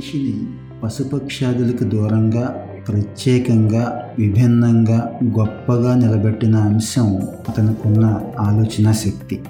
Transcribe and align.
మనిషిని 0.00 0.34
పశుపక్షాదులకు 0.82 1.84
దూరంగా 1.84 2.66
ప్రత్యేకంగా 2.88 4.02
విభిన్నంగా 4.18 5.18
గొప్పగా 5.24 5.94
నిలబెట్టిన 5.94 6.56
అంశం 6.56 7.22
అతనుకున్న 7.48 8.20
ఆలోచన 8.38 8.92
శక్తి. 8.92 9.40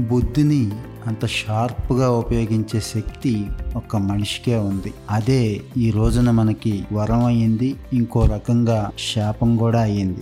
బుద్ధిని 0.00 0.70
అంత 1.06 1.26
షార్ప్గా 1.26 2.10
ఉపయోగించే 2.10 2.80
శక్తి 2.80 3.46
ఒక్క 3.76 3.96
మనిషికే 3.96 4.56
ఉంది. 4.56 4.94
అదే 5.10 5.60
ఈ 5.76 5.90
రోజున 5.90 6.30
మనకి 6.30 6.84
వరం 6.92 7.24
అయ్యింది 7.24 7.74
ఇంకో 7.92 8.26
రకంగా 8.26 8.90
శాపం 9.14 9.56
కూడా 9.56 9.80
అయ్యింది. 9.80 10.20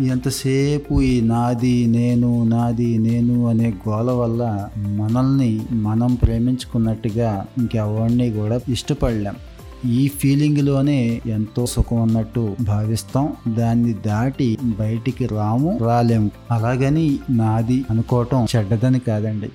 ఎంతసేపు 0.00 1.02
ఈ 1.02 1.20
నాది 1.20 1.86
నేను 1.86 2.44
నాది 2.44 2.98
నేను 2.98 3.46
అనే 3.46 3.74
గోల 3.88 4.10
వల్ల 4.10 4.68
మనల్ని 4.86 5.60
మనం 5.72 6.14
ప్రేమించుకున్నట్టుగా 6.14 7.46
ఇంకెవరిని 7.58 8.30
కూడా 8.30 8.60
ఇష్టపడలేం. 8.68 9.34
ఈ 9.90 10.08
ఫీలింగ్లోనే 10.08 11.20
ఎంతో 11.26 11.66
సుఖం 11.66 12.02
ఉన్నట్టు 12.02 12.56
భావిస్తాం. 12.60 13.32
దాన్ని 13.58 13.92
దాటి 13.92 14.58
బయటికి 14.80 15.26
రాము 15.26 15.78
రాలేము. 15.82 16.30
అలాగని 16.50 17.18
నాది 17.30 17.84
అనుకోవటం 17.90 18.46
చెడ్డదని 18.56 18.98
కాదండి. 18.98 19.48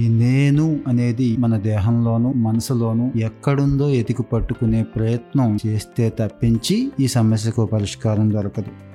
ఈ 0.00 0.08
నేను 0.08 0.80
అనేది 0.88 1.36
మన 1.36 1.56
దేహంలోను 1.56 2.32
మనసులోను 2.32 3.12
ఎక్కడుందో 3.16 3.88
ఎతికి 3.90 4.22
పట్టుకునే 4.22 4.82
ప్రయత్నం 4.82 5.58
చేస్తే 5.66 6.12
తప్పించి 6.20 6.92
ఈ 7.00 7.06
సమస్యకు 7.06 7.66
పరిష్కారం 7.66 8.32
దొరకదు. 8.32 8.89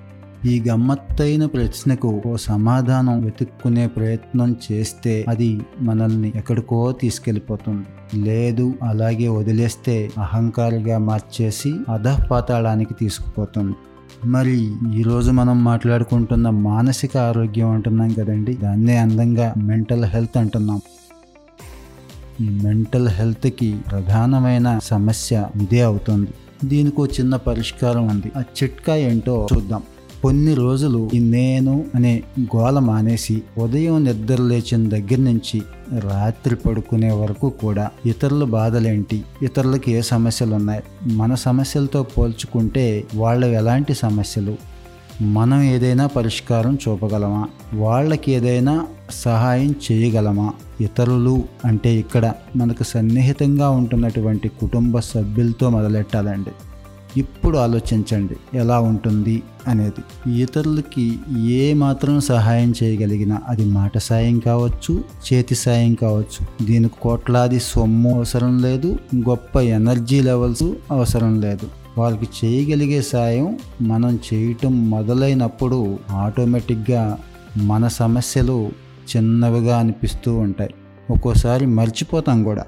ఈ 0.46 0.64
గమ్మత్తైన 0.70 1.46
ప్రశ్నకు 1.46 2.22
ఓ 2.26 2.36
సమాధానం 2.36 3.22
వెతుక్కునే 3.22 3.88
ప్రయత్నం 3.88 4.56
చేస్తే 4.72 5.26
అది 5.30 5.62
మనల్ని 5.82 6.34
ఎక్కడికో 6.36 6.92
తీసుకెళ్ళిపోతుంది. 6.92 7.86
లేదు 8.22 8.74
అలాగే 8.84 9.28
వదిలేస్తే 9.28 10.10
అహంకారిగా 10.18 10.98
మార్చేసి 10.98 11.76
అధపాతాళానికి 11.90 12.94
తీసుకుపోతుంది. 12.94 13.76
మరి 14.26 14.74
ఈరోజు 14.94 15.32
మనం 15.32 15.64
మాట్లాడుకుంటున్న 15.64 16.50
మానసిక 16.50 17.18
ఆరోగ్యం 17.18 17.70
అంటున్నాం 17.70 18.14
కదండి. 18.14 18.54
దాన్నే 18.54 18.98
అందంగా 18.98 19.54
మెంటల్ 19.58 20.06
హెల్త్ 20.06 20.38
అంటున్నాం. 20.38 20.82
ఈ 22.42 22.50
మెంటల్ 22.50 23.08
హెల్త్కి 23.08 23.78
ప్రధానమైన 23.92 24.80
సమస్య 24.84 25.48
ఇదే 25.62 25.82
అవుతుంది. 25.82 26.32
దీనికి 26.64 27.04
చిన్న 27.04 27.36
పరిష్కారం 27.36 28.08
ఉంది. 28.08 28.32
ఆ 28.38 28.42
చిట్కా 28.42 28.96
ఏంటో 28.96 29.48
చూద్దాం. 29.54 29.84
కొన్ని 30.24 30.54
రోజులు 30.54 31.10
ఈ 31.14 31.20
నేను 31.20 31.86
అనే 31.96 32.24
గోల 32.42 32.80
మానేసి 32.80 33.42
ఉదయం 33.58 34.04
నిద్ర 34.04 34.42
లేచిన 34.42 34.90
దగ్గర 34.90 35.18
నుంచి 35.18 35.62
రాత్రి 36.00 36.56
పడుకునే 36.56 37.12
వరకు 37.12 37.50
కూడా 37.50 37.90
ఇతరుల 38.06 38.44
బాధలేంటి? 38.44 39.24
ఇతరులకు 39.42 39.90
ఏ 39.90 40.02
సమస్యలు 40.02 40.56
ఉన్నాయి 40.56 40.84
మన 41.06 41.36
సమస్యలతో 41.36 42.04
పోల్చుకుంటే 42.04 43.04
వాళ్ళు 43.16 43.48
ఎలాంటి 43.48 43.94
సమస్యలు? 43.94 44.58
మనం 45.22 45.62
ఏదైనా 45.62 46.08
పరిష్కారం 46.08 46.78
చూపగలమా? 46.88 47.48
వాళ్ళకి 47.74 48.32
ఏదైనా 48.32 48.88
సహాయం 49.12 49.76
చేయగలమా? 49.92 50.54
ఇతరులు 50.82 51.44
అంటే 51.66 51.96
ఇక్కడ 51.96 52.34
మనకు 52.56 52.84
సన్నిహితంగా 52.84 53.70
ఉంటున్నటువంటి 53.70 54.50
కుటుంబ 54.50 55.00
సభ్యులతో 55.00 55.70
మొదలెట్టాలండి. 55.70 56.50
ఇప్పుడు 57.18 57.58
ఆలోచించండి 57.58 58.58
ఎలా 58.58 58.80
ఉంటుంది 58.80 59.44
అనేది. 59.68 60.32
ఇతరులకి 60.42 61.20
ఏ 61.38 61.74
మాత్రం 61.74 62.20
సహాయం 62.20 62.74
చేయగలిగినా 62.84 63.42
అది 63.48 63.66
మాట 63.66 63.98
సాయం 63.98 64.40
కావచ్చు 64.40 65.04
చేతి 65.34 65.56
సాయం 65.56 65.94
కావచ్చు. 65.94 66.66
దీనికి 66.66 66.94
కోట్లాది 67.02 67.60
సొమ్ము 67.60 68.16
అవసరం 68.16 68.62
లేదు 68.62 69.00
గొప్ప 69.16 69.58
ఎనర్జీ 69.58 70.22
లెవెల్స్ 70.22 70.64
అవసరం 70.92 71.42
లేదు. 71.42 71.68
వాళ్ళకి 71.98 72.28
చేయగలిగే 72.46 73.02
సాయం 73.02 73.58
మనం 73.82 74.20
చేయటం 74.34 74.90
మొదలైనప్పుడు 74.90 76.00
ఆటోమేటిక్గా 76.12 77.18
మన 77.58 77.88
సమస్యలు 77.88 78.72
చిన్నవిగా 79.18 79.78
అనిపిస్తూ 79.78 80.38
ఉంటాయి. 80.38 80.74
ఒక్కోసారి 81.10 81.66
మర్చిపోతాం 81.66 82.44
కూడా. 82.44 82.66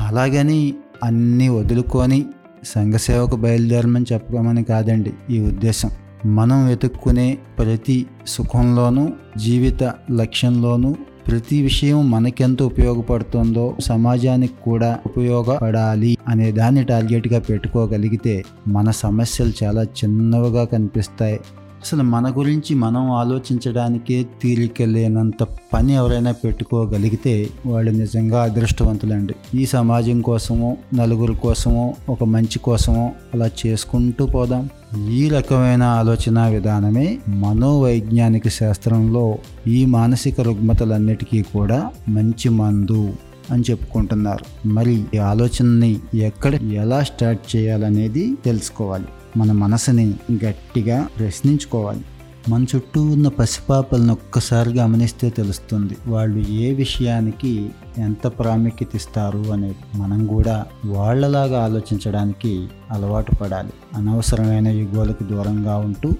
అలాగని 0.00 0.74
అన్నీ 1.04 1.48
వదులుకొని 1.48 2.26
సంఘసేవకు 2.64 3.36
బయలుదేరమని 3.36 4.04
చెప్పమని 4.12 4.64
కాదండి 4.64 5.12
ఈ 5.30 5.40
ఉద్దేశం. 5.40 5.90
మనం 6.26 6.66
వెతుక్కునే 6.66 7.38
ప్రతి 7.58 8.06
సుఖంలోనూ 8.26 9.08
జీవిత 9.38 9.92
లక్ష్యంలోనూ 10.10 10.94
ప్రతి 11.28 11.62
విషయం 11.62 12.10
మనకెంత 12.10 12.62
ఉపయోగపడుతుందో 12.62 13.76
సమాజానికి 13.80 14.52
కూడా 14.64 14.98
ఉపయోగపడాలి 15.06 16.18
అనే 16.28 16.52
దాన్ని 16.52 16.84
టార్గెట్గా 16.84 17.40
పెట్టుకోగలిగితే 17.40 18.44
మన 18.68 18.90
సమస్యలు 18.90 19.52
చాలా 19.64 19.82
చిన్నవిగా 19.82 20.64
కనిపిస్తాయి. 20.64 21.40
అసలు 21.80 22.02
మన 22.02 22.30
గురించి 22.30 22.74
మనం 22.74 23.10
ఆలోచించడానికే 23.10 24.26
తీరిక 24.42 24.82
లేనంత 24.82 25.42
పని 25.42 25.92
ఎవరైనా 25.92 26.32
పెట్టుకోగలిగితే 26.32 27.48
వాళ్ళు 27.66 27.90
నిజంగా 27.90 28.42
అదృష్టవంతులండి. 28.42 29.34
ఈ 29.54 29.66
సమాజం 29.66 30.20
కోసమో 30.20 30.76
నలుగురి 30.94 31.34
కోసమో 31.34 31.94
ఒక 32.08 32.24
మంచి 32.24 32.58
కోసమో 32.58 33.12
అలా 33.34 33.50
చేసుకుంటూ 33.66 34.26
పోదాం. 34.26 34.68
ఈ 35.10 35.28
రకమైన 35.28 35.82
ఆలోచన 35.82 36.48
విధానమే 36.48 37.18
మనోవైజ్ఞానిక 37.28 38.48
శాస్త్రంలో 38.48 39.38
ఈ 39.66 39.86
మానసిక 39.86 40.40
రుగ్మతలన్నిటికీ 40.40 41.42
కూడా 41.42 41.90
మంచి 42.08 42.48
మందు. 42.48 43.12
అని 43.50 43.64
చెప్పుకుంటున్నారు. 43.70 44.68
మరి 44.68 45.04
ఈ 45.14 45.18
ఆలోచనని 45.18 46.00
ఎక్కడ 46.14 46.54
ఎలా 46.54 47.02
స్టార్ట్ 47.02 47.56
చేయాలనేది 47.56 48.34
తెలుసుకోవాలి. 48.44 49.04
మన 49.36 49.52
మనసుని 49.52 50.14
గట్టిగా 50.44 51.08
ప్రశ్నించుకోవాలి. 51.18 52.00
మన 52.48 52.66
చుట్టూ 52.76 53.02
ఉన్న 53.02 53.28
పసిపాపలను 53.28 54.12
ఒక్కసారి 54.12 54.70
గమనిస్తే 54.70 55.30
తెలుస్తుంది. 55.30 55.96
వాళ్ళు 56.06 56.48
ఏ 56.48 56.74
విషయానికి 56.74 57.70
ఎంత 57.98 58.26
ప్రాముఖ్యత 58.26 58.96
ఇస్తారు 58.96 59.38
అనేది. 59.38 59.76
మనం 59.94 60.26
కూడా 60.26 60.64
వాళ్ళలాగా 60.84 61.64
ఆలోచించడానికి 61.64 62.68
అలవాటు 62.90 63.34
పడాలి. 63.34 63.72
అనవసరమైన 63.94 64.68
యుగాలకు 64.68 65.24
దూరంగా 65.24 65.76
ఉంటూ 65.76 66.10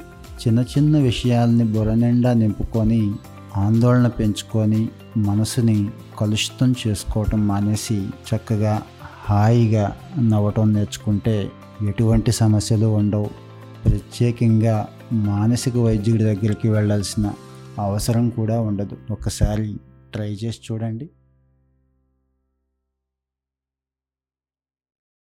చిన్న 0.46 0.60
చిన్న 0.60 0.98
విషయాల్ని 0.98 1.64
బుర్ర 1.64 1.94
నిండా 1.94 2.32
నింపుకొని 2.32 3.12
ఆందోళన 3.56 4.06
పెంచుకొని 4.06 4.88
మనసుని 5.16 5.90
కలుషితం 6.18 6.74
చేసుకోవటం 6.86 7.48
మానేసి 7.48 8.06
చక్కగా 8.06 8.82
హాయిగా 9.24 9.96
నవ్వటం 10.20 10.72
నేర్చుకుంటే 10.72 11.50
ఎటువంటి 11.88 12.32
సమస్యలు 12.32 12.86
ఉండవు. 12.86 13.30
ప్రత్యేకంగా 13.84 14.88
మానసిక 15.12 15.76
వైద్యుడి 15.76 16.24
దగ్గరికి 16.24 16.68
వెళ్ళాల్సిన 16.68 17.32
అవసరం 17.78 18.30
కూడా 18.30 18.60
ఉండదు. 18.60 18.96
ఒకసారి 19.10 19.76
ట్రై 20.12 20.30
చేసి 20.32 20.60
చూడండి. 20.72 21.10